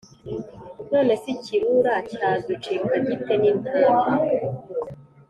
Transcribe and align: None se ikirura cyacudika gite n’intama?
None 0.91 1.13
se 1.21 1.27
ikirura 1.35 1.93
cyacudika 2.15 2.95
gite 3.07 3.33
n’intama? 3.41 4.03